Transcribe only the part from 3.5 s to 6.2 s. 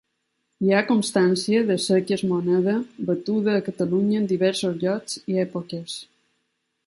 a Catalunya en diversos llocs i èpoques.